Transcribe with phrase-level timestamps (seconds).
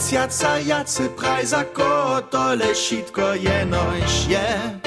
[0.00, 4.80] Mesiaca jacy prajza kotole sitko jenoś je.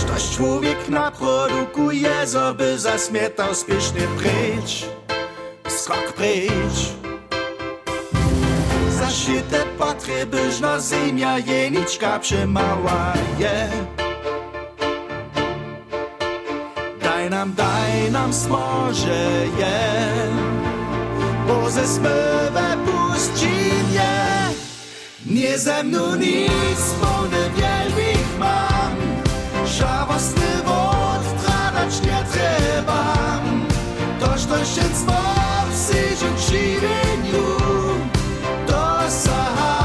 [0.00, 4.86] Ktoś człowiek naprodukuje, żeby zasmietał spiesznie precz.
[5.68, 6.96] Skok precz.
[8.90, 13.68] Zaszyte potrzeby, żno ziemia jeniczka przemała je.
[17.02, 20.55] Daj nam, daj nam smoże je,
[21.46, 23.48] bo ze smywe puści
[23.88, 24.16] mnie.
[25.26, 28.96] Nie ze mną nic, pełny wielbich mam,
[29.66, 33.14] żałosny wód tradać nie trzeba.
[34.20, 37.46] Toż to się cwop sydziu w żywieniu,
[38.66, 39.76] to saha.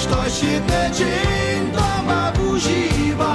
[0.00, 3.29] Sztoś jedne dzień doma używam.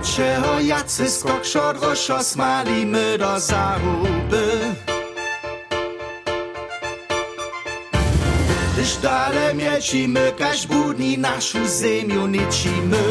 [0.00, 4.74] Oczego jacy skok szoroszo smalimy do zaruby.
[8.72, 13.02] Gdyż dalej miecimy, każ budni naszą ziemię nicimy.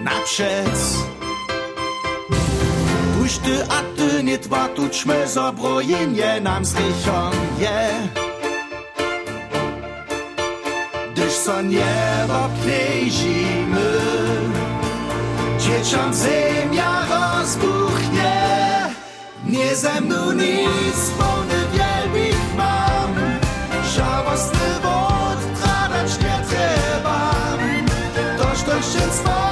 [0.00, 0.96] Naprzec.
[3.18, 7.90] Tuż ty, a ty nie twa, tuczmy zabrojenie nam zrychą je.
[11.12, 12.50] Gdyż so niebo
[15.80, 18.32] pnieźimy, dzieciom ziemia rozbuchnie.
[19.46, 23.14] Nie ze mną nic, pełny wielbich mam,
[23.96, 27.30] żałosny wód tradać nie trzeba.
[28.38, 29.49] Toż to się cwa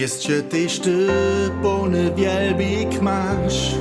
[0.00, 1.06] Tyś ty
[1.62, 3.74] pełny wielbik masz,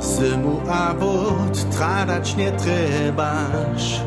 [0.00, 4.00] Symu a wód tradać nie trzebasz.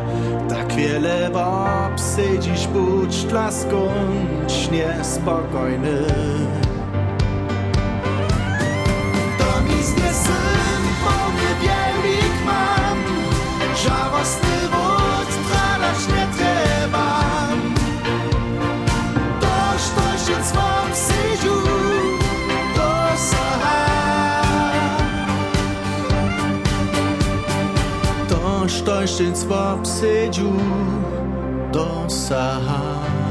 [0.50, 6.04] Tak wiele obsydzisz, budź dla skądś niespokojny.
[9.38, 10.09] To mi syn
[28.70, 30.52] Toż to się cwam sydziu
[31.72, 33.29] do saha.